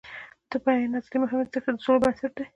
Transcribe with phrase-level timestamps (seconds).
[0.49, 2.45] د بیان ازادي مهمه ده ځکه چې د سولې بنسټ دی.